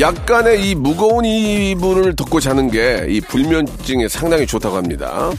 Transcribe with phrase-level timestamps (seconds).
[0.00, 5.30] 약간의 이 무거운 이불을 덮고 자는 게 이 불면증에 상당히 좋다고 합니다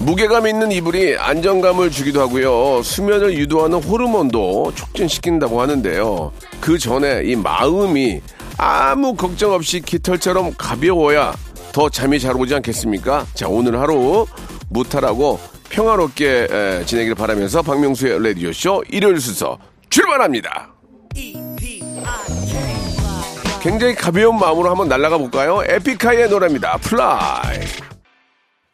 [0.00, 2.82] 무게감 있는 이불이 안정감을 주기도 하고요.
[2.82, 6.30] 수면을 유도하는 호르몬도 촉진시킨다고 하는데요.
[6.60, 8.20] 그 전에 이 마음이
[8.58, 11.34] 아무 걱정 없이 깃털처럼 가벼워야
[11.72, 13.26] 더 잠이 잘 오지 않겠습니까?
[13.34, 14.26] 자, 오늘 하루
[14.68, 15.40] 무탈하고
[15.74, 19.58] 평화롭게 에, 지내기를 바라면서 박명수의 라디오쇼 일요일 순서
[19.90, 20.72] 출발합니다.
[23.60, 25.62] 굉장히 가벼운 마음으로 한번 날아가 볼까요?
[25.66, 26.76] 에픽하이의 노래입니다.
[26.76, 27.60] Fly.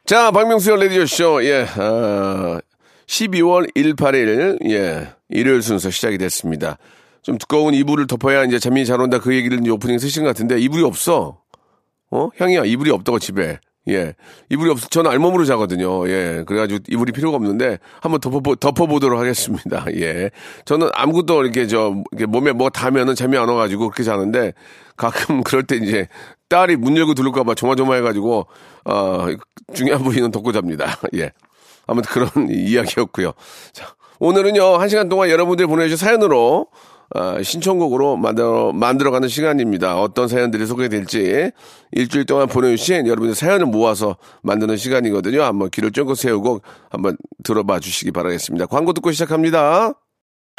[0.05, 2.61] 자, 박명수의 라디오쇼, 예, 아,
[3.07, 6.77] 12월 18일, 예, 일요일 순서 시작이 됐습니다.
[7.23, 10.83] 좀 두꺼운 이불을 덮어야 이제 잠이 잘 온다 그 얘기를 오프닝 쓰신 것 같은데, 이불이
[10.83, 11.39] 없어.
[12.11, 12.29] 어?
[12.39, 13.59] 향이야, 이불이 없다고 집에.
[13.89, 14.15] 예.
[14.51, 14.89] 이불이 없어.
[14.89, 16.09] 저는 알몸으로 자거든요.
[16.09, 16.45] 예.
[16.47, 19.87] 그래가지고 이불이 필요가 없는데, 한번 덮어, 덮어보도록 하겠습니다.
[19.97, 20.31] 예.
[20.65, 24.53] 저는 아무것도 이렇게 저, 이렇게 몸에 뭐 닿으면은 잠이 안 와가지고 그렇게 자는데,
[24.97, 26.09] 가끔 그럴 때 이제
[26.49, 28.47] 딸이 문 열고 들어올까봐 조마조마해가지고,
[28.85, 29.27] 어,
[29.75, 30.99] 중요한 부위는 덮고 잡니다.
[31.17, 31.33] 예.
[31.87, 33.33] 아무튼 그런 이야기였고요.
[33.73, 36.67] 자, 오늘은요, 한 시간 동안 여러분들이 보내주신 사연으로,
[37.15, 40.01] 어, 신청곡으로 만들어, 만들어가는 시간입니다.
[40.01, 41.51] 어떤 사연들이 소개될지
[41.93, 45.43] 일주일 동안 보내주신 여러분들 사연을 모아서 만드는 시간이거든요.
[45.43, 48.67] 한번 길을 쫑긋 세우고 한번 들어봐 주시기 바라겠습니다.
[48.67, 49.95] 광고 듣고 시작합니다.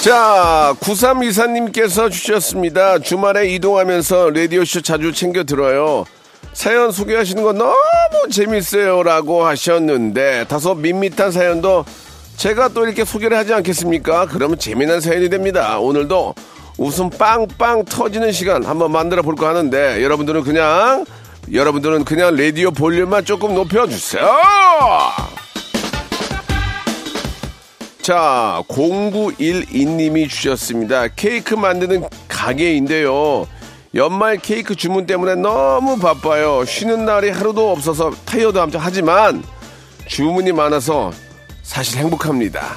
[0.00, 3.00] 자, 9324님께서 주셨습니다.
[3.00, 6.06] 주말에 이동하면서 라디오쇼 자주 챙겨 들어요.
[6.54, 7.74] 사연 소개하시는 거 너무
[8.30, 9.02] 재밌어요.
[9.02, 11.84] 라고 하셨는데, 다소 밋밋한 사연도
[12.38, 14.26] 제가 또 이렇게 소개를 하지 않겠습니까?
[14.30, 15.78] 그러면 재미난 사연이 됩니다.
[15.78, 16.34] 오늘도
[16.78, 21.04] 웃음 빵빵 터지는 시간 한번 만들어 볼까 하는데, 여러분들은 그냥,
[21.52, 24.26] 여러분들은 그냥 라디오 볼륨만 조금 높여주세요.
[28.02, 31.08] 자, 0912님이 주셨습니다.
[31.08, 33.46] 케이크 만드는 가게인데요.
[33.94, 36.64] 연말 케이크 주문 때문에 너무 바빠요.
[36.64, 39.42] 쉬는 날이 하루도 없어서 타이어도 함정 하지만
[40.06, 41.12] 주문이 많아서
[41.62, 42.76] 사실 행복합니다.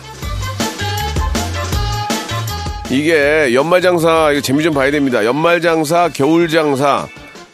[2.90, 5.24] 이게 연말 장사 이거 재미 좀 봐야 됩니다.
[5.24, 7.08] 연말 장사, 겨울 장사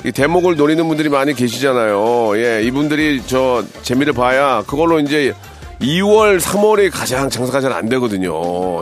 [0.05, 2.37] 이 대목을 노리는 분들이 많이 계시잖아요.
[2.37, 5.33] 예, 이분들이 저 재미를 봐야 그걸로 이제
[5.81, 8.31] 2월, 3월이 가장 장사가 잘 안 되거든요.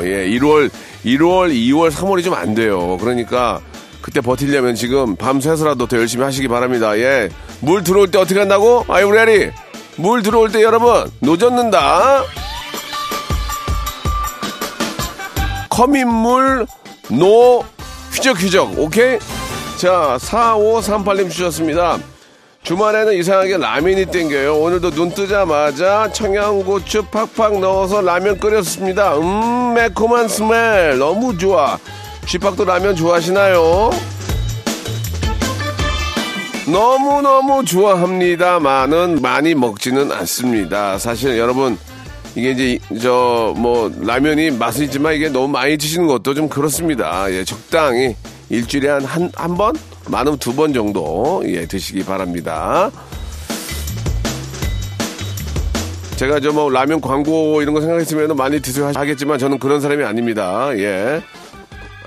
[0.04, 0.70] 예, 1월,
[1.06, 2.98] 1월, 2월, 3월이 좀 안 돼요.
[3.00, 3.60] 그러니까
[4.02, 6.98] 그때 버티려면 지금 밤새서라도 더 열심히 하시기 바랍니다.
[6.98, 8.86] 예, 물 들어올 때 어떻게 한다고?
[8.88, 9.52] 우리 아리.
[9.98, 12.24] 물 들어올 때 여러분, 노젓는다.
[15.70, 16.66] 커민물,
[17.10, 17.64] 노,
[18.14, 19.20] 휘적휘적, 오케이?
[19.78, 21.98] 자, 4538님 주셨습니다.
[22.68, 24.58] 주말에는 이상하게 라면이 땡겨요.
[24.58, 29.16] 오늘도 눈 뜨자마자 청양고추 팍팍 넣어서 라면 끓였습니다.
[29.16, 30.98] 음, 매콤한 스멜.
[30.98, 31.80] 너무 좋아.
[32.26, 33.92] 쥐팍도 라면 좋아하시나요?
[36.70, 40.98] 너무너무 좋아합니다만은 많이 먹지는 않습니다.
[40.98, 41.78] 사실 여러분,
[42.38, 47.26] 이게 이제 저 뭐 라면이 맛은 있지만 이게 너무 많이 드시는 것도 좀 그렇습니다.
[47.32, 48.16] 예, 적당히
[48.50, 49.76] 일주일에 한 한 한 번,
[50.10, 52.92] 많으면 두 번 정도 예, 드시기 바랍니다.
[56.18, 60.70] 제가 저 뭐 라면 광고 이런 거 생각했으면 많이 드세요 하겠지만 저는 그런 사람이 아닙니다.
[60.78, 61.22] 예.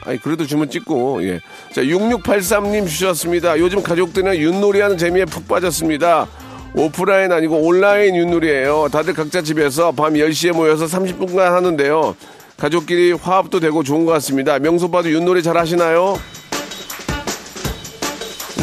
[0.02, 1.40] 아니 그래도 주문 찍고 예.
[1.74, 3.58] 자 6683님 주셨습니다.
[3.58, 6.26] 요즘 가족들은 윷놀이 하는 재미에 푹 빠졌습니다.
[6.74, 8.88] 오프라인 아니고 온라인 윷놀이에요.
[8.92, 12.16] 다들 각자 집에서 밤 10시에 모여서 30분간 하는데요.
[12.56, 14.58] 가족끼리 화합도 되고 좋은 것 같습니다.
[14.58, 16.18] 명소빠도 윷놀이 잘 하시나요?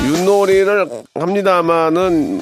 [0.06, 2.42] 윷놀이를 합니다만은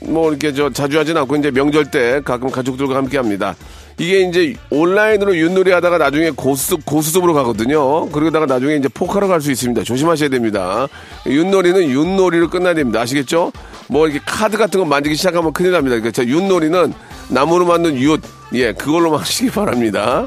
[0.00, 3.56] 뭐 이렇게 저 자주 하진 않고 이제 명절 때 가끔 가족들과 함께 합니다.
[3.98, 8.08] 이게 이제 온라인으로 윷놀이 하다가 나중에 고수, 고수습으로 가거든요.
[8.10, 9.84] 그러다가 나중에 이제 포카로 갈 수 있습니다.
[9.84, 10.86] 조심하셔야 됩니다.
[11.26, 13.00] 윷놀이는 윷놀이로 끝나야 됩니다.
[13.00, 13.52] 아시겠죠?
[13.88, 15.96] 뭐 이렇게 카드 같은 거 만지기 시작하면 큰일 납니다.
[15.98, 16.92] 그러니까 윷놀이는
[17.30, 18.20] 나무로 만든 윷,
[18.54, 20.26] 예, 그걸로 하시기 바랍니다.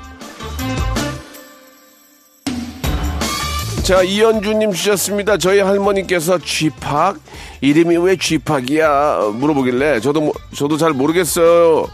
[3.84, 5.38] 자, 이현주님 주셨습니다.
[5.38, 7.18] 저희 할머니께서 쥐팍?
[7.62, 9.32] 이름이 왜 쥐팍이야?
[9.36, 11.88] 물어보길래, 저도, 뭐, 저도 잘 모르겠어요.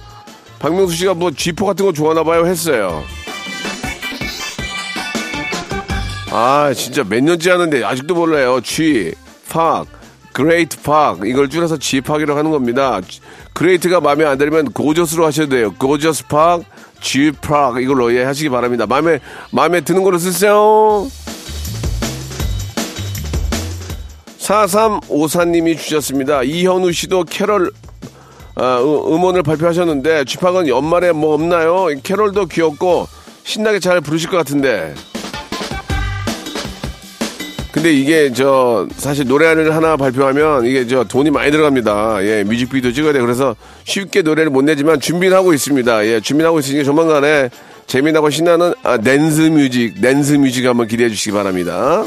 [0.59, 3.03] 박명수 씨가 뭐 쥐포 같은 거 좋아하나 봐요 했어요.
[6.31, 8.59] 아, 진짜 몇 년째 하는데 아직도 몰라요.
[8.61, 9.13] 쥐,
[9.47, 9.85] 팍,
[10.33, 11.25] Great Park.
[11.25, 12.99] 이걸 줄여서 G-Park이라고 하는 겁니다.
[13.53, 15.73] Great가 마음에 안 들면 gorgeous로 하셔도 돼요.
[15.75, 16.63] Gorgeous Park,
[16.99, 17.81] G-Park.
[17.81, 18.85] 이걸로 예, 하시기 바랍니다.
[18.85, 19.19] 마음에,
[19.51, 21.07] 마음에 드는 걸로 쓰세요.
[24.39, 26.43] 4354님이 주셨습니다.
[26.43, 27.71] 이현우 씨도 캐럴
[28.55, 31.87] 아, 음원을 발표하셨는데 G-Park은 연말에 뭐 없나요?
[32.03, 33.07] 캐럴도 귀엽고
[33.43, 34.93] 신나게 잘 부르실 것 같은데.
[37.71, 42.23] 근데 이게 저 사실 노래를 하나 발표하면 이게 저 돈이 많이 들어갑니다.
[42.23, 43.19] 예, 뮤직비디오 찍어야 돼.
[43.19, 43.53] 그래서
[43.83, 46.05] 쉽게 노래를 못 내지만 준비를 하고 있습니다.
[46.05, 47.49] 예, 준비를 하고 있으니까 조만간에
[47.87, 52.05] 재미나고 신나는 아, 댄스 뮤직, 댄스 뮤직 한번 기대해 주시기 바랍니다.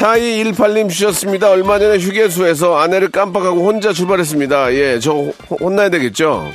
[0.00, 1.50] 4218님 주셨습니다.
[1.50, 4.72] 얼마 전에 휴게소에서 아내를 깜빡하고 혼자 출발했습니다.
[4.72, 5.12] 예, 저
[5.60, 6.50] 혼나야 되겠죠?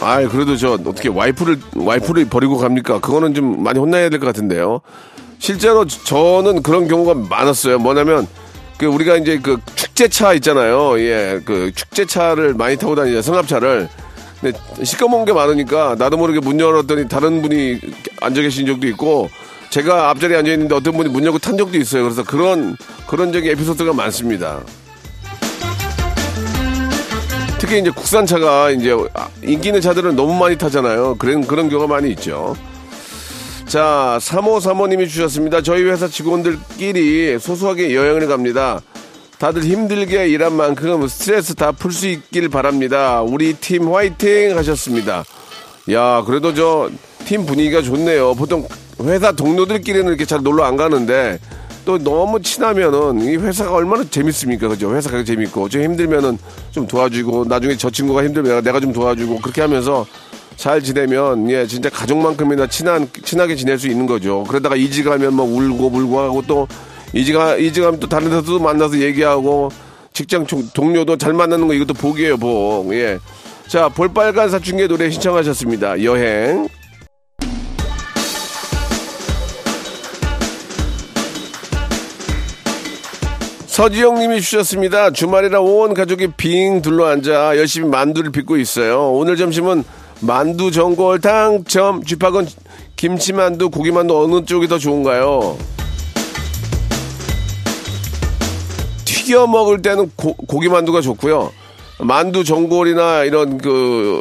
[0.00, 3.00] 아이, 그래도 저 어떻게 와이프를, 와이프를 버리고 갑니까?
[3.00, 4.80] 그거는 좀 많이 혼나야 될 것 같은데요.
[5.38, 7.78] 실제로 저는 그런 경우가 많았어요.
[7.78, 8.26] 뭐냐면,
[8.78, 10.98] 그 우리가 이제 그 축제차 있잖아요.
[11.00, 13.20] 예, 그 축제차를 많이 타고 다니죠.
[13.20, 13.90] 성합차를.
[14.40, 17.78] 근데 시꺼먼 게 많으니까 나도 모르게 문 열었더니 다른 분이
[18.22, 19.28] 앉아 계신 적도 있고
[19.70, 22.02] 제가 앞자리에 앉아 있는데 어떤 분이 문 열고 탄 적도 있어요.
[22.02, 22.76] 그래서 그런
[23.06, 24.60] 그런 적이 에피소드가 많습니다.
[27.58, 28.96] 특히 이제 국산차가 이제
[29.42, 31.16] 인기 있는 차들은 너무 많이 타잖아요.
[31.18, 32.56] 그런 그런 경우가 많이 있죠.
[33.66, 35.62] 자, 3호 사모님이 주셨습니다.
[35.62, 38.80] 저희 회사 직원들끼리 소소하게 여행을 갑니다.
[39.38, 43.22] 다들 힘들게 일한 만큼 스트레스 다 풀 수 있길 바랍니다.
[43.22, 45.24] 우리 팀 화이팅 하셨습니다.
[45.92, 46.90] 야, 그래도 저
[47.26, 48.34] 팀 분위기가 좋네요.
[48.34, 48.66] 보통
[49.04, 51.38] 회사 동료들끼리는 이렇게 잘 놀러 안 가는데
[51.84, 54.68] 또 너무 친하면은 이 회사가 얼마나 재밌습니까?
[54.68, 54.94] 그죠?
[54.94, 56.38] 회사가 재밌고 좀 힘들면은
[56.70, 60.06] 좀 도와주고 나중에 저 친구가 힘들면 내가 좀 도와주고 그렇게 하면서
[60.56, 64.44] 잘 지내면 예 진짜 가족만큼이나 친한 친하게 지낼 수 있는 거죠.
[64.46, 66.68] 그러다가 이직하면 뭐 울고 불고 하고 또
[67.14, 69.70] 이직하 이직하면 또 다른 데서도 만나서 얘기하고
[70.12, 72.92] 직장 동료도 잘 만나는 거 이것도 복이에요 복.
[72.92, 73.18] 예.
[73.68, 76.04] 자 볼빨간 사춘기의 노래 신청하셨습니다.
[76.04, 76.68] 여행.
[83.80, 85.10] 서지영 님이 주셨습니다.
[85.10, 89.10] 주말이라 온 가족이 빙 둘러앉아 열심히 만두를 빚고 있어요.
[89.12, 89.84] 오늘 점심은
[90.20, 92.04] 만두 전골 당첨.
[92.04, 92.46] 쥐팍은
[92.96, 95.56] 김치만두, 고기만두 어느 쪽이 더 좋은가요?
[99.06, 101.50] 튀겨 먹을 때는 고, 고기만두가 좋고요.
[102.00, 104.20] 만두 전골이나 이런 그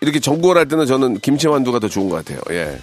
[0.00, 2.40] 이렇게 전골 할 때는 저는 김치만두가 더 좋은 것 같아요.
[2.50, 2.76] 예.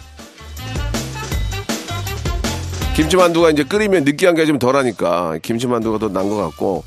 [2.96, 6.84] 김치만두가 이제 끓이면 느끼한 게 좀 덜하니까 김치만두가 더 난 것 같고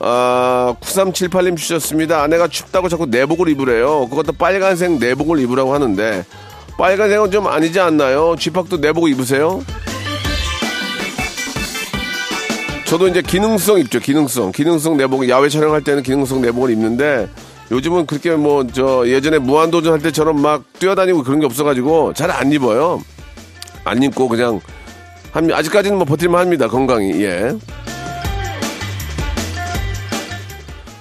[0.00, 2.22] 아 9378님 주셨습니다.
[2.22, 4.08] 아내가 춥다고 자꾸 내복을 입으래요.
[4.08, 6.24] 그것도 빨간색 내복을 입으라고 하는데
[6.78, 8.36] 빨간색은 좀 아니지 않나요?
[8.38, 9.62] 쥐팍도 내복 입으세요?
[12.86, 13.98] 저도 이제 기능성 입죠.
[13.98, 14.52] 기능성.
[14.52, 17.28] 기능성 내복 야외 촬영할 때는 기능성 내복을 입는데
[17.72, 22.52] 요즘은 그렇게 뭐 저 예전에 무한도전 할 때처럼 막 뛰어다니고 그런 게 없어가지고 잘 안
[22.52, 23.02] 입어요.
[23.84, 24.60] 안 입고 그냥
[25.36, 26.66] 한, 아직까지는 뭐 버틸만 합니다.
[26.66, 27.22] 건강이.
[27.22, 27.52] 예.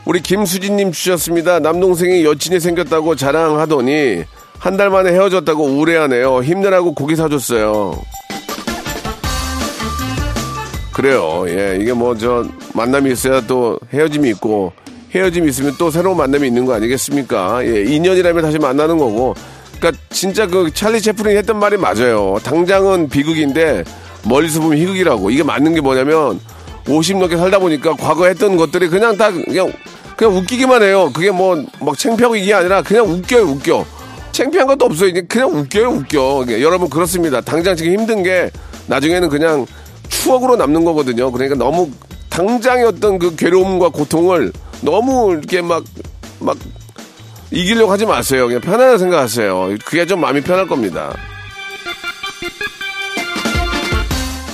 [0.04, 1.60] 우리 김수진님 주셨습니다.
[1.60, 4.25] 남동생이 여친이 생겼다고 자랑하더니
[4.60, 6.44] 한 달 만에 헤어졌다고 우울해하네요.
[6.44, 7.94] 힘내라고 고기 사줬어요.
[10.92, 11.46] 그래요.
[11.48, 14.74] 예, 이게 뭐 저 만남이 있어야 또 헤어짐이 있고
[15.13, 17.65] 헤어짐이 있으면 또 새로운 만남이 있는 거 아니겠습니까?
[17.65, 19.34] 예, 인연이라면 다시 만나는 거고.
[19.80, 22.38] 그러니까 진짜 그 찰리 채플린이 했던 말이 맞아요.
[22.44, 23.84] 당장은 비극인데
[24.25, 25.29] 멀리서 보면 희극이라고.
[25.29, 26.39] 이게 맞는 게 뭐냐면
[26.88, 29.72] 50 넘게 살다 보니까 과거 했던 것들이 그냥 다 그냥
[30.15, 31.12] 그냥 웃기기만 해요.
[31.13, 33.86] 그게 뭐막 창피하고 이게 아니라 그냥 웃겨요, 웃겨.
[34.32, 35.12] 창피한 것도 없어요.
[35.27, 36.62] 그냥 웃겨요, 웃겨.
[36.62, 37.41] 여러분 그렇습니다.
[37.41, 38.50] 당장 지금 힘든 게
[38.88, 39.65] 나중에는 그냥
[40.10, 41.32] 추억으로 남는 거거든요.
[41.32, 41.89] 그러니까 너무
[42.29, 44.51] 당장의 어떤 그 괴로움과 고통을
[44.82, 45.84] 너무 이렇게 막,
[46.39, 46.58] 막
[47.51, 48.48] 이기려고 하지 마세요.
[48.48, 49.77] 그냥 편안하게 생각하세요.
[49.86, 51.15] 그게 좀 마음이 편할 겁니다.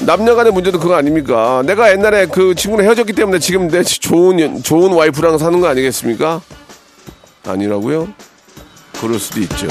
[0.06, 1.62] 남녀 간의 문제도 그거 아닙니까?
[1.66, 6.42] 내가 옛날에 그 친구랑 헤어졌기 때문에 지금 내 좋은, 좋은 와이프랑 사는 거 아니겠습니까?
[7.46, 8.10] 아니라고요?
[9.00, 9.68] 그럴 수도 있죠.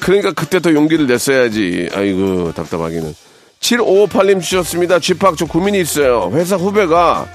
[0.00, 1.90] 그러니까 그때 더 용기를 냈어야지.
[1.92, 3.14] 아이고, 답답하기는.
[3.60, 4.98] 7558님 주셨습니다.
[4.98, 6.30] 쥐팍, 저 고민이 있어요.
[6.32, 7.26] 회사 후배가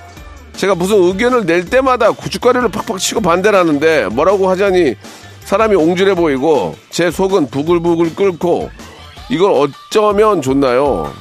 [0.55, 4.95] 제가 무슨 의견을 낼 때마다 고춧가루를 팍팍 치고 반대를 하는데 뭐라고 하자니
[5.43, 8.69] 사람이 옹졸해 보이고 제 속은 부글부글 끓고
[9.31, 11.11] 이걸 어쩌면 좋나요?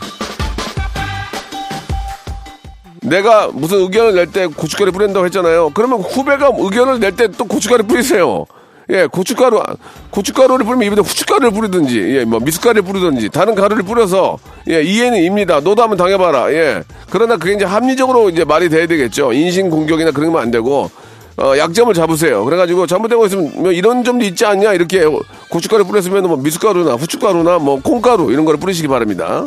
[3.02, 5.70] 내가 무슨 의견을 낼 때 고춧가루 뿌린다고 했잖아요.
[5.74, 8.44] 그러면 후배가 의견을 낼 때 또 고춧가루 뿌리세요.
[8.90, 9.62] 예, 고춧가루,
[10.10, 14.36] 고춧가루를 뿌리면 입에다 후춧가루를 뿌리든지, 예, 뭐 미숫가루를 뿌리든지, 다른 가루를 뿌려서,
[14.68, 15.60] 예, 이해는 입니다.
[15.60, 16.52] 너도 한번 당해봐라.
[16.52, 16.82] 예.
[17.08, 19.32] 그러나 그게 이제 합리적으로 이제 말이 돼야 되겠죠.
[19.32, 20.90] 인신 공격이나 그러면 안 되고,
[21.36, 22.44] 어, 약점을 잡으세요.
[22.44, 24.72] 그래가지고 잘못된 거 있으면 뭐 이런 점도 있지 않냐?
[24.74, 25.04] 이렇게
[25.50, 29.44] 고춧가루 뿌렸으면 뭐 미숫가루나 후춧가루나 뭐 콩가루 이런 거를 뿌리시기 바랍니다.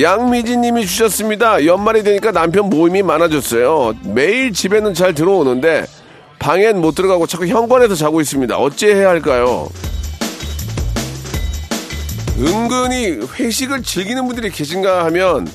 [0.00, 1.66] 양미진 님이 주셨습니다.
[1.66, 3.94] 연말이 되니까 남편 모임이 많아졌어요.
[4.04, 5.86] 매일 집에는 잘 들어오는데
[6.38, 8.56] 방엔 못 들어가고 자꾸 현관에서 자고 있습니다.
[8.56, 9.68] 어찌해야 할까요?
[12.38, 15.48] 은근히 회식을 즐기는 분들이 계신가 하면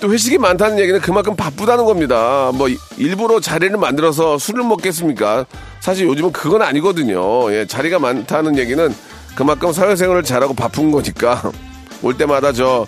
[0.00, 2.50] 또 회식이 많다는 얘기는 그만큼 바쁘다는 겁니다.
[2.54, 5.44] 뭐 일부러 자리를 만들어서 술을 먹겠습니까?
[5.88, 7.50] 사실 요즘은 그건 아니거든요.
[7.50, 8.94] 예, 자리가 많다는 얘기는
[9.34, 11.50] 그만큼 사회생활을 잘하고 바쁜 거니까
[12.02, 12.86] 올 때마다 저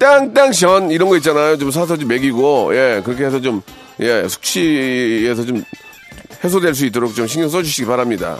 [0.00, 1.56] 땅땅션 이런 거 있잖아요.
[1.58, 3.62] 좀 사서 좀 먹이고 예 그렇게 해서 좀
[4.00, 5.62] 예 숙취에서 좀
[6.42, 8.36] 해소될 수 있도록 좀 신경 써주시기 바랍니다.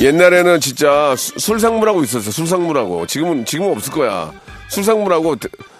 [0.00, 2.28] 옛날에는 진짜 수- 술상무라고 있었어.
[2.32, 3.06] 술상무라고.
[3.06, 4.32] 지금은 지금은 없을 거야.
[4.68, 5.36] 술상무라고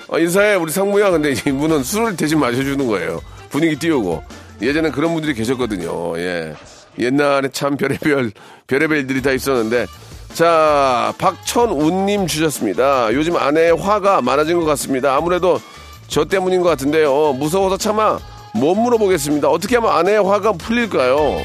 [0.08, 1.10] 어, 인사해 우리 상무야.
[1.10, 3.20] 근데 이분은 술을 대신 마셔주는 거예요.
[3.50, 4.22] 분위기 띄우고
[4.62, 6.18] 예전에 그런 분들이 계셨거든요.
[6.18, 6.54] 예.
[6.98, 8.32] 옛날에 참 별의별
[8.66, 9.86] 별의별 일들이 다 있었는데
[10.34, 13.12] 자 박천운님 주셨습니다.
[13.14, 15.16] 요즘 아내의 화가 많아진 것 같습니다.
[15.16, 15.60] 아무래도
[16.06, 17.32] 저 때문인 것 같은데요.
[17.34, 18.18] 무서워서 차마
[18.54, 19.48] 못 물어보겠습니다.
[19.48, 21.38] 어떻게 하면 아내의 화가 풀릴까요?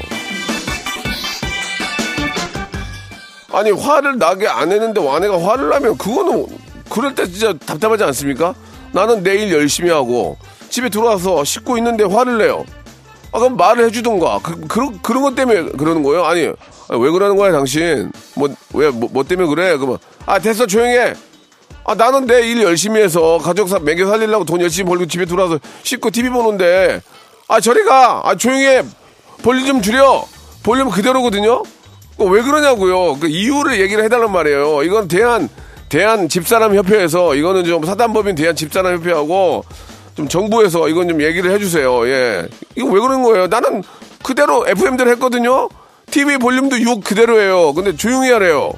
[3.50, 6.46] 아니 화를 나게 안 했는데 아내가 화를 나면 그거는
[6.90, 8.54] 그럴 때 진짜 답답하지 않습니까?
[8.92, 10.36] 나는 내일 열심히 하고
[10.68, 12.64] 집에 들어와서 씻고 있는데 화를 내요.
[13.32, 14.40] 아 그럼 말을 해주던가.
[14.42, 16.24] 그, 그런 그런 것 때문에 그러는 거예요?
[16.24, 18.10] 아니 왜 그러는 거야 당신?
[18.34, 19.76] 뭐왜뭐 때문에 그래?
[19.76, 21.14] 그러면 아 됐어 조용해.
[21.84, 25.58] 아 나는 내 일 열심히 해서 가족 사 먹여 살리려고 돈 열심히 벌고 집에 들어와서
[25.82, 27.00] 씻고 TV 보는데
[27.48, 28.22] 아 저리 가.
[28.24, 28.82] 아 조용해.
[29.42, 30.24] 볼륨 좀 줄여.
[30.62, 31.62] 볼륨 그대로거든요.
[32.18, 33.18] 어, 왜 그러냐고요.
[33.20, 34.82] 그 이유를 얘기를 해달란 말이에요.
[34.82, 35.48] 이건 대한
[35.88, 39.64] 대한 집사람 협회에서 이거는 좀 사단법인 대한 집사람 협회하고
[40.18, 42.08] 좀 정부에서 이건 좀 얘기를 해주세요.
[42.08, 43.46] 예, 이거 왜 그러는 거예요?
[43.46, 43.84] 나는
[44.24, 45.68] 그대로 FM대로 했거든요.
[46.10, 47.72] TV 볼륨도 6 그대로예요.
[47.72, 48.72] 근데 조용히 하래요.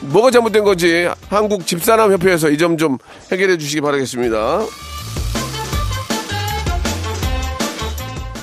[0.00, 2.96] 뭐가 잘못된 건지 한국 집사람 협회에서 이 점 좀
[3.30, 4.60] 해결해 주시기 바라겠습니다.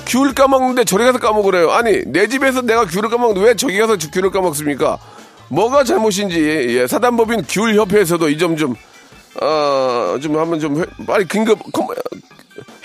[0.06, 1.72] 귤 까먹는데 저리 가서 까먹으래요.
[1.72, 4.96] 아니, 내 집에서 내가 귤을 까먹는데 왜 저기 가서 귤을 까먹습니까?
[5.48, 6.38] 뭐가 잘못인지,
[6.78, 8.76] 예, 사단법인 귤 협회에서도 이 점 좀,
[9.40, 11.88] 어, 좀 한번 좀, 회- 빨리 긴급, 컴-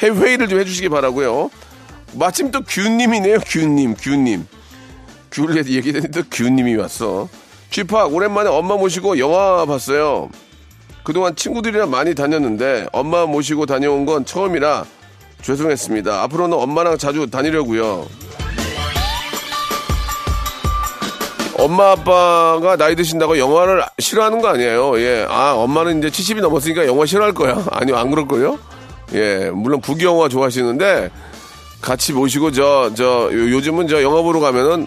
[0.02, 1.50] 회- 회의를 좀 해주시기 바라고요
[2.14, 4.48] 마침 또 귤님이네요, 귤님, 귤님.
[5.32, 7.28] 귤 얘기했는데 또 귤님이 왔어.
[7.70, 10.30] 쥐팍, 오랜만에 엄마 모시고 영화 봤어요.
[11.04, 14.86] 그동안 친구들이랑 많이 다녔는데 엄마 모시고 다녀온 건 처음이라
[15.42, 16.24] 죄송했습니다.
[16.24, 18.08] 앞으로는 엄마랑 자주 다니려고요.
[21.58, 25.00] 엄마 아빠가 나이 드신다고 영화를 싫어하는 거 아니에요.
[25.00, 25.26] 예.
[25.28, 27.66] 아, 엄마는 이제 70이 넘었으니까 영화 싫어할 거야.
[27.72, 28.60] 아니요, 안 그럴 거요?
[29.14, 29.50] 예.
[29.52, 31.10] 물론 북영화 좋아하시는데
[31.82, 34.86] 같이 모시고 저, 저, 요- 요즘은 저 영화 보러 가면은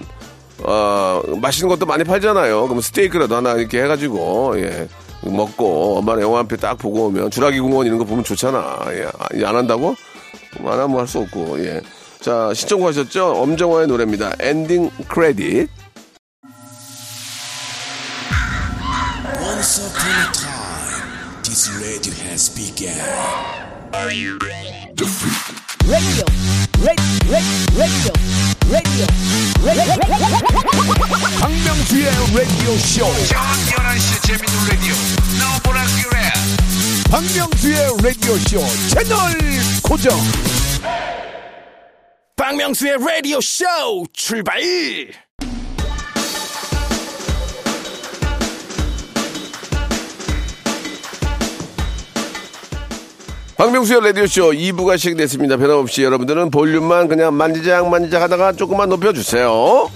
[0.63, 2.69] 어, 맛있는 것도 많이 팔잖아요.
[2.69, 4.89] 그럼 스테이크라도 하나 이렇게 해가지고, 예.
[5.23, 8.79] 먹고, 엄마랑 영화 한 편 딱 보고 오면, 주라기 공원 이런 거 보면 좋잖아.
[8.93, 9.07] 예.
[9.19, 9.97] 아, 안 한다고?
[10.63, 11.81] 안 하면 할 수 없고, 예.
[12.21, 13.37] 자, 신청하셨죠?
[13.41, 14.33] 엄정화의 노래입니다.
[14.39, 15.71] 엔딩 크레딧.
[20.11, 22.99] Once upon a time, this radio has begun.
[23.95, 24.35] radio,
[25.87, 26.25] radio,
[27.31, 28.11] radio, radio,
[28.67, 29.07] radio.
[31.41, 33.07] 박명수의 라디오 쇼.
[33.29, 34.95] 저녁 11시 재밌는 라디오
[35.39, 36.17] 너보라 그래
[37.09, 39.15] 박명수의 라디오 쇼 채널
[39.85, 40.19] 고정.
[42.37, 43.65] 박명수의 라디오 쇼
[44.13, 44.61] 출발
[53.61, 55.59] 박명수의 라디오쇼 2부가 시작됐습니다.
[55.59, 59.91] 변함없이 여러분들은 볼륨만 그냥 만지작 만지작 하다가 조금만 높여주세요.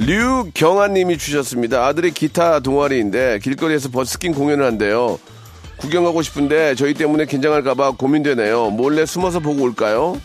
[0.00, 1.86] 류경아님이 주셨습니다.
[1.86, 5.20] 아들이 기타 동아리인데 길거리에서 버스킹 공연을 한대요.
[5.76, 8.70] 구경 가고 싶은데 저희 때문에 긴장할까봐 고민되네요.
[8.70, 10.20] 몰래 숨어서 보고 올까요?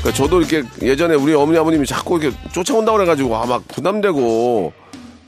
[0.00, 4.80] 그러니까 저도 이렇게 예전에 우리 어머니 아버님이 자꾸 이렇게 쫓아온다고 그래가지고 아, 막 부담되고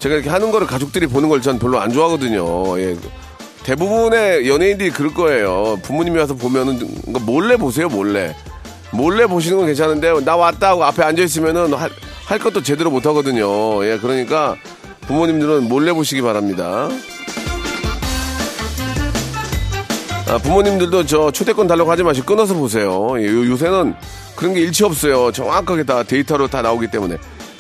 [0.05, 2.79] 제가 이렇게 하는 거를 가족들이 보는 걸 전 별로 안 좋아하거든요.
[2.79, 2.95] 예.
[3.65, 5.79] 대부분의 연예인들이 그럴 거예요.
[5.83, 8.37] 부모님이 와서 보면은 그러니까 몰래 보세요, 몰래.
[8.93, 11.91] 몰래 보시는 건 괜찮은데 나 왔다 하고 앞에 앉아 있으면은 할,
[12.27, 13.83] 할 것도 제대로 못 하거든요.
[13.87, 14.57] 예, 그러니까
[15.07, 16.89] 부모님들은 몰래 보시기 바랍니다.
[20.29, 23.15] 아, 부모님들도 저 초대권 달라고 하지 마시고 끊어서 보세요.
[23.19, 23.95] 예, 요, 요새는
[24.37, 25.33] 그런 게 일치 없어요.
[25.33, 27.17] 정확하게 다 데이터로 다 나오기 때문에.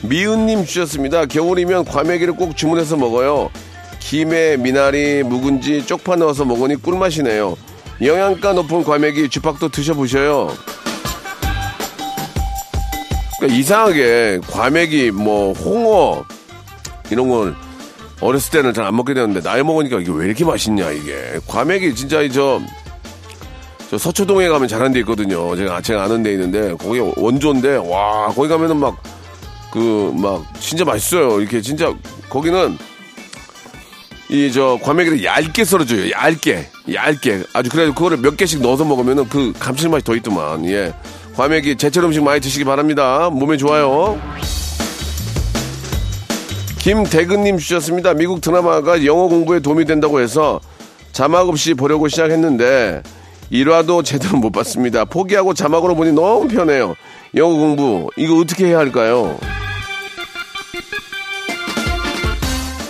[0.08, 1.26] 미은님 주셨습니다.
[1.26, 3.50] 겨울이면 과메기를 꼭 주문해서 먹어요.
[4.00, 7.56] 김에 미나리, 묵은지, 쪽파 넣어서 먹으니 꿀맛이네요.
[8.02, 10.50] 영양가 높은 과메기 주박도 드셔보셔요.
[13.38, 16.24] 그러니까 이상하게 과메기, 뭐 홍어
[17.10, 17.54] 이런 걸
[18.20, 22.26] 어렸을 때는 잘 안 먹게 되는데 나이 먹으니까 이게 왜 이렇게 맛있냐 이게 과메기 진짜
[22.28, 22.60] 저,
[23.90, 25.56] 저 서초동에 가면 잘하는 데 있거든요.
[25.56, 28.96] 제가 제가 아는 데 있는데 거기 원조인데 와 거기 가면은 막
[29.74, 31.40] 그 막 진짜 맛있어요.
[31.40, 31.92] 이렇게 진짜
[32.30, 32.78] 거기는
[34.30, 36.10] 이 저 과메기를 얇게 썰어줘요.
[36.12, 40.94] 얇게 얇게 아주 그래서 그거를 몇 개씩 넣어서 먹으면은 그 감칠맛이 더 있더만 예
[41.36, 43.28] 과메기 제철 음식 많이 드시기 바랍니다.
[43.30, 44.18] 몸에 좋아요.
[46.78, 48.14] 김대근님 주셨습니다.
[48.14, 50.60] 미국 드라마가 영어 공부에 도움이 된다고 해서
[51.12, 53.02] 자막 없이 보려고 시작했는데
[53.52, 55.04] 1화도 제대로 못 봤습니다.
[55.04, 56.94] 포기하고 자막으로 보니 너무 편해요.
[57.36, 59.36] 영어 공부 이거 어떻게 해야 할까요?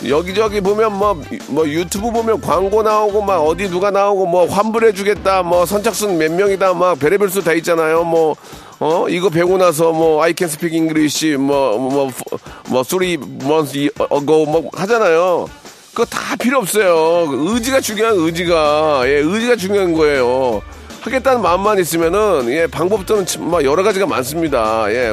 [0.09, 5.43] 여기저기 보면 뭐, 뭐 유튜브 보면 광고 나오고 막 어디 누가 나오고 뭐 환불해 주겠다
[5.43, 8.05] 뭐 선착순 몇 명이다 막 별의별 수 다 있잖아요.
[8.05, 8.35] 뭐
[8.81, 9.07] 어?
[9.09, 13.14] 이거 배우고 나서 뭐 I can speak English 뭐뭐뭐 three
[13.45, 15.47] months ago 뭐 하잖아요.
[15.93, 17.27] 그거 다 필요 없어요.
[17.31, 19.03] 의지가 중요한 의지가.
[19.07, 20.61] 예 의지가 중요한 거예요.
[21.03, 24.87] 하겠다는 마음만 있으면은 예 방법들은 뭐 여러 가지가 많습니다.
[24.88, 25.12] 예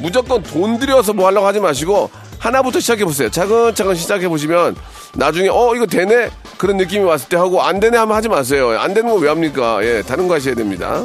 [0.00, 2.08] 무조건 돈 들여서 뭐 하려고 하지 마시고
[2.44, 3.30] 하나부터 시작해 보세요.
[3.30, 4.76] 차근차근 시작해 보시면
[5.14, 6.28] 나중에 어 이거 되네
[6.58, 8.78] 그런 느낌이 왔을 때 하고 안 되네 하면 하지 마세요.
[8.78, 9.78] 안 되는 거 왜 합니까?
[9.82, 11.04] 예, 다른 거 하셔야 됩니다.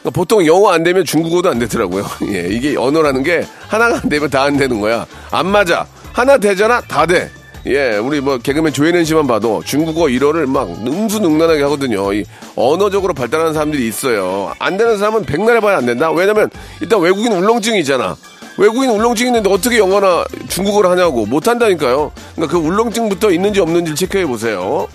[0.00, 2.06] 그러니까 보통 영어 안 되면 중국어도 안 되더라고요.
[2.32, 5.04] 예, 이게 언어라는 게 하나가 안 되면 다 안 되는 거야.
[5.30, 5.86] 안 맞아.
[6.14, 7.30] 하나 되잖아, 다 돼.
[7.68, 12.12] 예, 우리 뭐 개그맨 조혜련 씨만 봐도 중국어 1어를 막 능수능란하게 하거든요.
[12.12, 12.24] 이
[12.54, 14.52] 언어적으로 발달하는 사람들이 있어요.
[14.60, 16.10] 안 되는 사람은 백날 해봐야 안 된다.
[16.12, 16.48] 왜냐면
[16.80, 18.16] 일단 외국인 울렁증이 있잖아.
[18.56, 22.12] 외국인 울렁증 있는데 어떻게 영어나 중국어를 하냐고 못 한다니까요.
[22.36, 24.86] 그러니까 그 울렁증부터 있는지 없는지 체크해 보세요.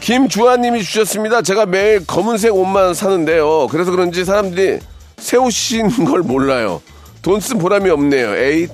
[0.00, 1.42] 김주환님이 주셨습니다.
[1.42, 3.68] 제가 매일 검은색 옷만 사는데요.
[3.70, 4.78] 그래서 그런지 사람들이
[5.16, 6.82] 새 옷인 걸 몰라요.
[7.22, 8.36] 돈 쓴 보람이 없네요.
[8.36, 8.68] 에이.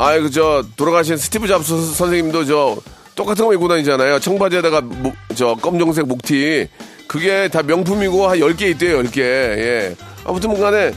[0.00, 2.76] 아이고 저 돌아가신 스티브 잡스 선생님도 저
[3.16, 4.20] 똑같은 거 입고 다니잖아요.
[4.20, 6.68] 청바지에다가 목, 저 검정색 목티.
[7.08, 9.18] 그게 다 명품이고 한 10개 있대요, 10개.
[9.18, 9.96] 예.
[10.24, 10.92] 아무튼 뭐 간에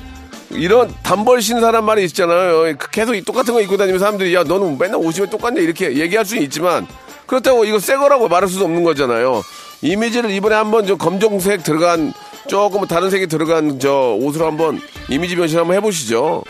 [0.52, 2.76] 이런 단벌 신 사람 말이 있잖아요.
[2.92, 6.86] 계속 똑같은 거 입고 다니면 사람들이 야, 너는 맨날 왜 똑같냐 이렇게 얘기할 수는 있지만
[7.26, 9.42] 그렇다고 이거 새 거라고 말할 수도 없는 거잖아요.
[9.82, 12.14] 이미지를 이번에 한번 저 검정색 들어간
[12.48, 16.44] 조금 다른 색이 들어간 저 옷으로 한번 이미지 변신 한번 해보시죠.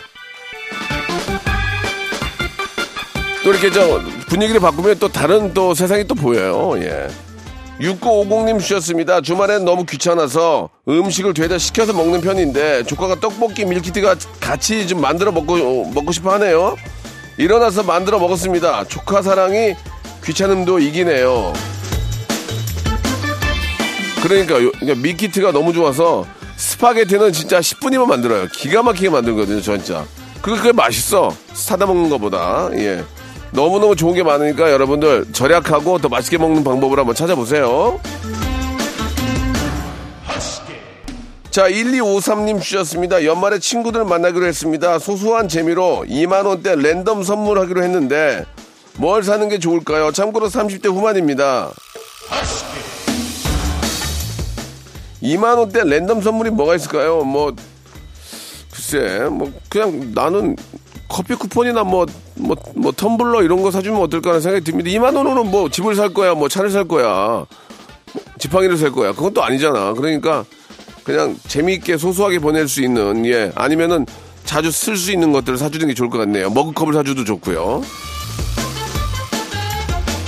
[3.44, 6.74] 또 이렇게 저 분위기를 바꾸면 또 다른 또 세상이 또 보여요.
[6.78, 7.08] 예.
[7.80, 9.20] 6950님 주셨습니다.
[9.20, 15.90] 주말엔 너무 귀찮아서 음식을 죄다 시켜서 먹는 편인데 조카가 떡볶이 밀키트가 같이 좀 만들어 먹고
[15.92, 16.76] 먹고 싶어 하네요.
[17.38, 18.84] 일어나서 만들어 먹었습니다.
[18.84, 19.74] 조카 사랑이
[20.24, 21.52] 귀찮음도 이기네요.
[24.22, 26.24] 그러니까, 요- 그러니까 밀키트가 너무 좋아서
[26.56, 28.46] 스파게티는 진짜 10분이면 만들어요.
[28.52, 30.04] 기가 막히게 만들거든요, 진짜.
[30.40, 31.34] 그게, 그게 맛있어.
[31.54, 32.70] 사다 먹는 것보다.
[32.74, 33.02] 예.
[33.52, 38.00] 너무너무 좋은 게 많으니까 여러분들 절약하고 더 맛있게 먹는 방법을 한번 찾아보세요.
[41.50, 43.26] 자, 1253님 주셨습니다.
[43.26, 44.98] 연말에 친구들 만나기로 했습니다.
[44.98, 48.46] 소소한 재미로 2만원대 랜덤 선물하기로 했는데,
[48.96, 50.12] 뭘 사는 게 좋을까요?
[50.12, 51.70] 참고로 30대 후반입니다.
[55.22, 57.22] 2만원대 랜덤 선물이 뭐가 있을까요?
[57.22, 57.52] 뭐,
[58.72, 60.56] 글쎄, 뭐, 그냥 나는
[61.12, 64.88] 커피 쿠폰이나 뭐, 뭐, 뭐, 텀블러 이런 거 사주면 어떨까 하는 생각이 듭니다.
[64.88, 67.44] 2만 원으로는 뭐, 집을 살 거야, 뭐, 차를 살 거야,
[68.38, 69.12] 지팡이를 살 거야.
[69.12, 69.92] 그건 또 아니잖아.
[69.92, 70.46] 그러니까,
[71.04, 74.06] 그냥 재미있게 소소하게 보낼 수 있는, 예, 아니면은
[74.46, 76.48] 자주 쓸 수 있는 것들을 사주는 게 좋을 것 같네요.
[76.48, 77.82] 머그컵을 사줘도 좋고요.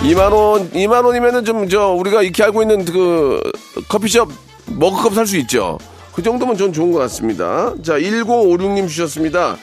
[0.02, 3.40] 2만 원, 2만 원이면은 좀 저 우리가 이렇게 알고 있는 그
[3.88, 4.30] 커피숍
[4.66, 5.78] 머그컵 살 수 있죠.
[6.12, 7.72] 그 정도면 전 좋은 것 같습니다.
[7.82, 9.56] 자, 1956님 주셨습니다.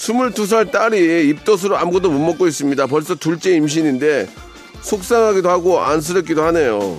[0.00, 2.86] 22살 딸이 입덧으로 아무것도 못 먹고 있습니다.
[2.86, 4.28] 벌써 둘째 임신인데
[4.80, 6.96] 속상하기도 하고 안쓰럽기도 하네요.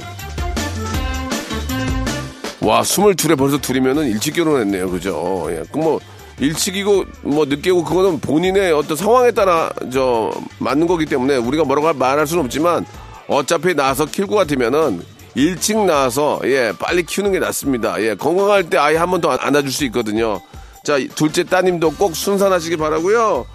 [2.62, 4.92] 와, 22에 벌써 둘이면은 일찍 결혼했네요.
[4.92, 5.48] 그죠?
[5.50, 5.64] 예.
[5.72, 6.00] 그뭐
[6.40, 12.28] 일찍이고 뭐 늦게고 그거는 본인의 어떤 상황에 따라 저 맞는 거기 때문에 우리가 뭐라고 말할
[12.28, 12.86] 수는 없지만
[13.28, 15.02] 어차피 나와서 키울 것 같으면은
[15.34, 18.00] 일찍 나와서 예 빨리 키우는 게 낫습니다.
[18.04, 20.40] 예 건강할 때 아이 한 번 더 안아줄 수 있거든요.
[20.84, 23.46] 자 둘째 따님도 꼭 순산하시기 바라고요.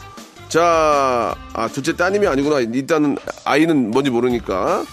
[0.49, 2.61] 자, 아 둘째 따님이 아니구나.
[2.61, 4.85] 일단은 아이는 뭔지 모르니까.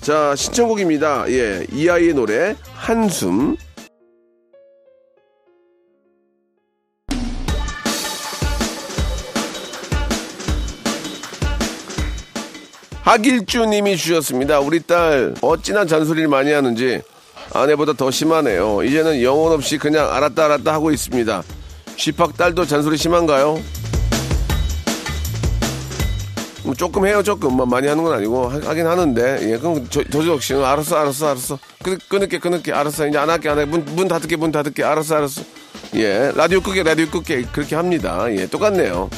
[0.00, 1.30] 자 신청곡입니다.
[1.30, 3.56] 예 이 아이의 노래 한숨.
[13.02, 14.60] 하길주님이 주셨습니다.
[14.60, 17.00] 우리 딸 어찌나 잔소리를 많이 하는지
[17.52, 18.82] 아내보다 더 심하네요.
[18.82, 21.42] 이제는 영혼 없이 그냥 알았다 알았다 하고 있습니다.
[21.96, 23.60] 쥐팍 딸도 잔소리 심한가요?
[26.64, 27.54] 뭐 조금 해요 조금.
[27.54, 29.52] 뭐 많이 하는 건 아니고 하, 긴 하는데.
[29.52, 31.58] 예 그럼 저, 저 역시 알았어 알았어 알았어.
[31.82, 32.72] 끊, 끊을게 끊을게.
[32.72, 33.06] 알았어.
[33.06, 33.70] 이제 안 할게 안 할게.
[33.70, 34.82] 문, 문 닫을게 문 닫을게.
[34.82, 35.42] 알았어 알았어.
[35.94, 37.42] 예 라디오 끄게 라디오 끄게.
[37.52, 38.26] 그렇게 합니다.
[38.30, 39.08] 예 똑같네요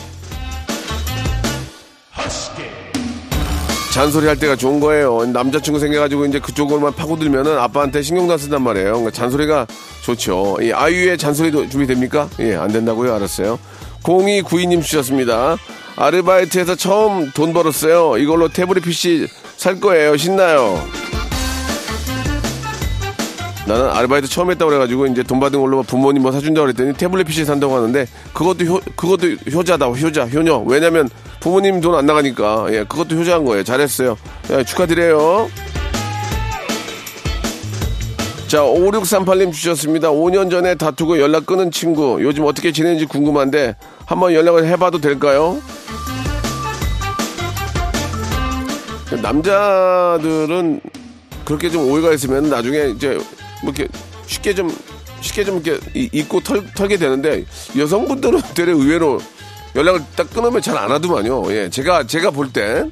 [3.99, 5.27] 잔소리 할 때가 좋은 거예요.
[5.27, 8.91] 남자친구 생겨가지고 이제 그쪽으로만 파고들면은 아빠한테 신경도 안 쓴단 말이에요.
[8.91, 9.67] 그러니까 잔소리가
[10.03, 10.57] 좋죠.
[10.63, 12.29] 이 아이유의 잔소리도 준비됩니까?
[12.39, 13.13] 예, 안 된다고요?
[13.13, 13.59] 알았어요.
[14.05, 15.57] 0292님 주셨습니다.
[15.97, 18.19] 아르바이트에서 처음 돈 벌었어요.
[18.19, 20.17] 이걸로 태블릿 PC 살 거예요.
[20.17, 20.81] 신나요.
[23.69, 27.45] 나는 아르바이트 처음 했다고 그래가지고 이제 돈 받은 걸로 부모님 뭐 사준다고 그랬더니 태블릿 PC
[27.45, 29.87] 산다고 하는데 그것도 효, 그것도 효자다.
[29.91, 30.61] 효자, 효녀.
[30.67, 31.09] 왜냐면
[31.41, 32.67] 부모님 돈 안 나가니까.
[32.71, 33.63] 예, 그것도 효자한 거예요.
[33.65, 34.17] 잘했어요.
[34.53, 35.51] 예, 축하드려요.
[38.47, 40.09] 자, 5638님 주셨습니다.
[40.09, 42.17] 5년 전에 다투고 연락 끊은 친구.
[42.23, 43.77] 요즘 어떻게 지내는지 궁금한데
[44.07, 45.61] 한번 연락을 해봐도 될까요?
[49.23, 50.81] 남자들은
[51.45, 53.19] 그렇게 좀 오해가 있으면 나중에 이제
[53.63, 53.89] 뭐 이렇게
[54.27, 54.75] 쉽게 좀
[55.21, 57.45] 쉽게 좀 이렇게 이- 잊고 털, 털게 되는데
[57.77, 59.21] 여성분들은 되레 의외로
[59.75, 61.53] 연락을 딱 끊으면 잘 안 하더만요.
[61.53, 62.91] 예, 제가 제가 볼 땐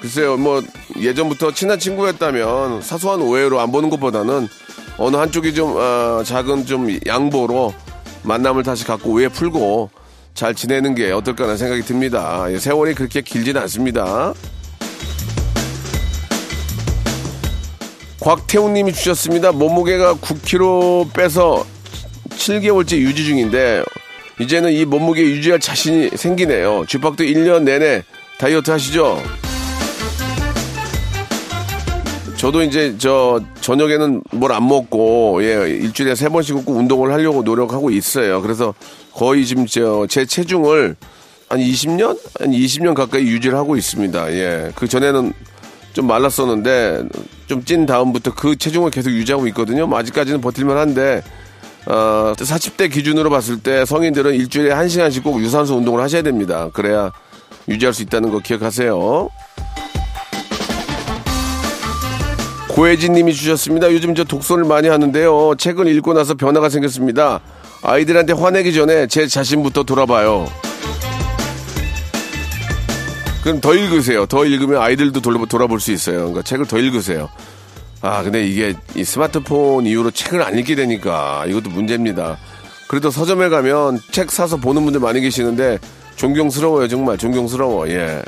[0.00, 0.62] 글쎄요, 뭐
[0.98, 4.48] 예전부터 친한 친구였다면 사소한 오해로 안 보는 것보다는
[4.96, 7.74] 어느 한쪽이 좀 아, 작은 좀 양보로
[8.22, 9.90] 만남을 다시 갖고 오해 풀고
[10.34, 12.46] 잘 지내는 게 어떨까라는 생각이 듭니다.
[12.50, 14.32] 예, 세월이 그렇게 길지는 않습니다.
[18.20, 19.52] 곽태훈 님이 주셨습니다.
[19.52, 21.64] 몸무게가 9kg 빼서
[22.30, 23.82] 7개월째 유지 중인데
[24.40, 26.84] 이제는 이 몸무게 유지할 자신이 생기네요.
[26.86, 28.02] 쥐팍도 1년 내내
[28.38, 29.22] 다이어트 하시죠?
[32.36, 37.90] 저도 이제 저 저녁에는 뭘 안 먹고 예 일주일에 세 번씩 꼭 운동을 하려고 노력하고
[37.90, 38.40] 있어요.
[38.40, 38.74] 그래서
[39.12, 40.96] 거의 지금 저 제 체중을
[41.50, 44.32] 한 20년 한 20년 가까이 유지를 하고 있습니다.
[44.32, 44.72] 예.
[44.74, 45.32] 그 전에는
[45.92, 47.04] 좀 말랐었는데
[47.46, 49.86] 좀 찐 다음부터 그 체중을 계속 유지하고 있거든요.
[49.86, 51.22] 뭐 아직까지는 버틸만 한데
[51.86, 56.68] 어, 40대 기준으로 봤을 때 성인들은 일주일에 1시간씩 꼭 유산소 운동을 하셔야 됩니다.
[56.72, 57.10] 그래야
[57.68, 59.28] 유지할 수 있다는 거 기억하세요.
[62.68, 63.92] 고혜진 님이 주셨습니다.
[63.92, 65.54] 요즘 저 독서를 많이 하는데요.
[65.58, 67.40] 책을 읽고 나서 변화가 생겼습니다.
[67.82, 70.46] 아이들한테 화내기 전에 제 자신부터 돌아봐요.
[73.50, 74.26] 그럼 더 읽으세요.
[74.26, 76.18] 더 읽으면 아이들도 돌아, 돌아볼 수 있어요.
[76.18, 77.28] 그러니까 책을 더 읽으세요.
[78.00, 82.38] 아, 근데 이게 이 스마트폰 이후로 책을 안 읽게 되니까 이것도 문제입니다.
[82.86, 85.80] 그래도 서점에 가면 책 사서 보는 분들 많이 계시는데
[86.14, 86.86] 존경스러워요.
[86.86, 87.88] 정말 존경스러워.
[87.88, 88.22] 예.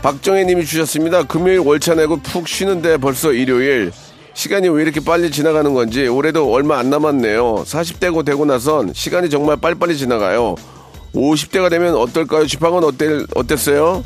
[0.00, 1.24] 박정혜 님이 주셨습니다.
[1.24, 3.90] 금요일 월차 내고 푹 쉬는데 벌써 일요일.
[4.34, 7.64] 시간이 왜 이렇게 빨리 지나가는 건지 올해도 얼마 안 남았네요.
[7.66, 10.54] 40대고 되고 나선 시간이 정말 빨리빨리 지나가요.
[11.14, 12.46] 50대가 되면 어떨까요?
[12.46, 14.04] 지팡은 어때, 어땠어요?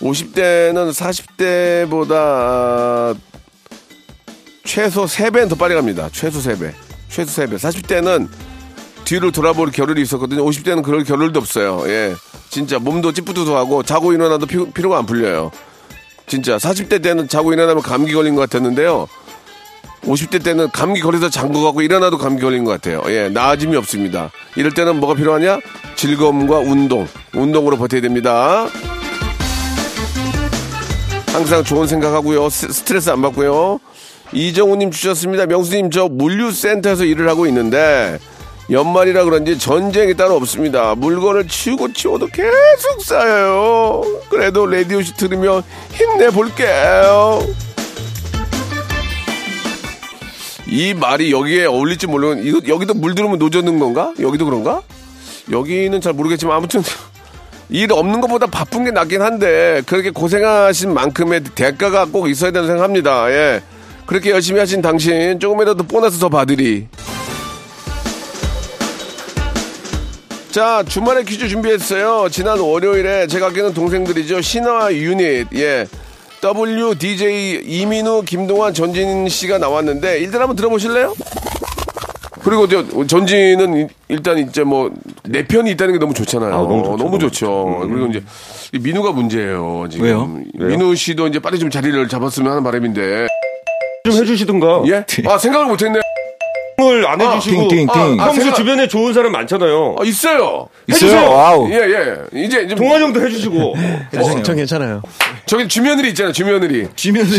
[0.00, 3.14] 50대는 40대보다 아,
[4.64, 6.08] 최소 3배는 더 빨리 갑니다.
[6.10, 6.72] 최소 3배.
[7.08, 7.56] 최소 3배.
[7.56, 8.28] 40대는
[9.04, 10.44] 뒤를 돌아볼 겨를이 있었거든요.
[10.44, 11.82] 50대는 그럴 겨를도 없어요.
[11.88, 12.14] 예.
[12.48, 15.50] 진짜 몸도 찌뿌두두하고 자고 일어나도 피, 피로가 안 풀려요.
[16.26, 19.08] 진짜 40대 때는 자고 일어나면 감기 걸린 것 같았는데요.
[20.04, 21.28] 50대 때는 감기 걸려서
[21.62, 23.02] 같고 일어나도 감기 걸린 것 같아요.
[23.08, 24.30] 예, 나아짐이 없습니다.
[24.56, 25.58] 이럴 때는 뭐가 필요하냐?
[25.96, 27.06] 즐거움과 운동.
[27.34, 28.66] 운동으로 버텨야 됩니다.
[31.32, 32.48] 항상 좋은 생각하고요.
[32.48, 33.78] 스- 스트레스 안 받고요.
[34.32, 35.46] 이정우님 주셨습니다.
[35.46, 38.18] 명수님, 저 물류센터에서 일을 하고 있는데,
[38.70, 40.94] 연말이라 그런지 전쟁이 따로 없습니다.
[40.94, 44.02] 물건을 치우고 치워도 계속 쌓여요.
[44.28, 47.40] 그래도 라디오시 들으며 힘내볼게요.
[50.70, 54.14] 이 말이 여기에 어울릴지 모르는 이거 여기도 물 들으면 노젓는 건가?
[54.20, 54.82] 여기도 그런가?
[55.50, 56.82] 여기는 잘 모르겠지만 아무튼
[57.68, 63.30] 일 없는 것보다 바쁜 게 낫긴 한데 그렇게 고생하신 만큼의 대가가 꼭 있어야 된다고 생각합니다.
[63.32, 63.62] 예.
[64.06, 66.86] 그렇게 열심히 하신 당신 조금이라도 보너스 더 받으리.
[70.50, 72.28] 자, 주말에 퀴즈 준비했어요.
[72.30, 74.40] 지난 월요일에 제가 아끼는 동생들이죠.
[74.40, 75.86] 신화 유닛, 예.
[76.42, 81.14] WDJ 이민우, 김동완, 전진 씨가 나왔는데, 일단 한번 들어보실래요?
[82.42, 84.90] 그리고 저, 전진은 이- 일단 이제 뭐,
[85.24, 86.54] 내 편이 있다는 게 너무 좋잖아요.
[86.96, 87.80] 너무 좋죠.
[87.90, 88.22] 그리고 이제,
[88.72, 89.86] 이 민우가 문제예요.
[89.90, 90.06] 지금.
[90.06, 90.40] 왜요?
[90.54, 93.26] 민우 씨도 이제 빨리 좀 자리를 잡았으면 하는 바람인데.
[94.04, 94.84] 좀 해주시든가.
[94.86, 95.04] 예?
[95.28, 96.00] 아, 생각을 못 했네.
[96.82, 97.68] 을 안 해주시고.
[97.68, 97.88] 띵띵띵.
[97.90, 99.96] 아, 아, 평소 생각- 주변에 좋은 사람 많잖아요.
[99.98, 100.68] 아, 있어요.
[100.90, 101.30] 해주세요.
[101.30, 101.68] Wow.
[101.70, 102.16] 예, 예.
[102.44, 103.74] 이제, 이제 동환 형도 해주시고.
[104.42, 105.02] 전 괜찮아요.
[105.46, 106.88] 저기 주며느리 있잖아요, 주며느리.
[106.94, 107.38] 주면서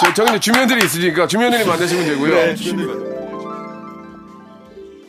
[0.00, 2.54] 저, 저기 이제 주며느리 있으니까 주며느리 만드시면 되고요.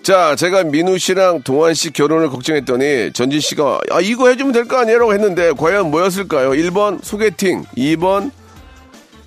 [0.01, 4.77] 자, 제가 민우 씨랑 동환 씨 결혼을 걱정했더니 전진 씨가 아, 이거 해주면 될 거
[4.79, 5.11] 아니에요?
[5.13, 6.51] 했는데 과연 뭐였을까요?
[6.51, 8.31] 1번 소개팅, 2번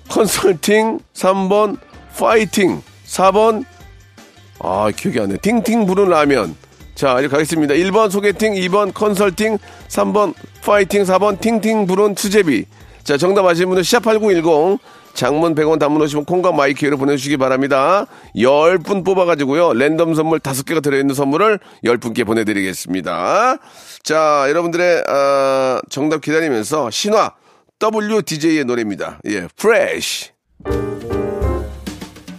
[0.09, 1.77] 컨설팅, 3번
[2.17, 2.81] 파이팅,
[3.13, 3.65] 4번
[4.59, 5.37] 아, 기억이 안 나.
[5.37, 6.55] 팅팅 부른 라면.
[6.95, 7.73] 자, 이제 가겠습니다.
[7.73, 9.57] 1번 소개팅, 2번 컨설팅,
[9.89, 12.65] 3번 파이팅, 4번 팅팅 부른 수제비.
[13.03, 14.79] 자, 정답 아시는 분은 샵8910
[15.13, 18.05] 장문 100원 단문 오시면 콩과 마이케이로 보내주시기 바랍니다.
[18.35, 19.73] 10분 뽑아가지고요.
[19.73, 23.57] 랜덤 선물 5개가 들어있는 선물을 10분께 보내드리겠습니다.
[24.01, 27.33] 자, 여러분들의 아, 정답 기다리면서 신화
[27.81, 29.19] WDJ의 노래입니다.
[29.27, 30.29] 예, Fresh.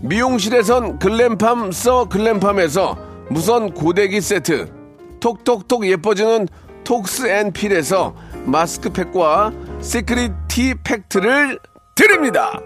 [0.00, 2.96] 미용실에선 글램팜 써 글램팜에서
[3.30, 4.72] 무선 고데기 세트
[5.20, 6.48] 톡톡톡 예뻐지는
[6.84, 11.58] 톡스앤필에서 마스크팩과 시크릿 티 팩트를
[11.94, 12.60] 드립니다.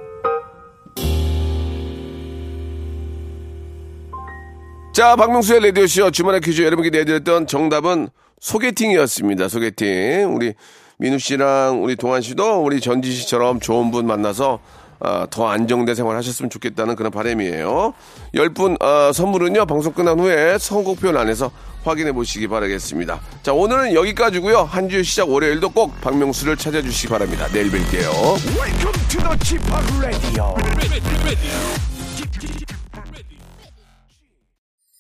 [4.92, 8.08] 자, 박명수의 라디오쇼 주말의 퀴즈 여러분께 내드렸던 정답은
[8.40, 9.48] 소개팅이었습니다.
[9.48, 10.34] 소개팅.
[10.34, 10.54] 우리
[10.98, 14.58] 민우 씨랑 우리 동환 씨도 우리 전지 씨처럼 좋은 분 만나서
[15.00, 17.94] 아, 더 안정된 생활 하셨으면 좋겠다는 그런 바람이에요.
[18.34, 19.66] 10분 아, 선물은요.
[19.66, 21.50] 방송 끝난 후에 선곡표 안에서
[21.84, 23.20] 확인해 보시기 바라겠습니다.
[23.42, 24.58] 자, 오늘은 여기까지고요.
[24.64, 27.46] 한 주 시작 월요일도 꼭 박명수를 찾아주시기 바랍니다.
[27.52, 28.10] 내일 뵐게요.